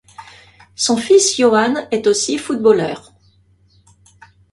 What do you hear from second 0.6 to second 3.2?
Son fils Ioan est aussi footballeur.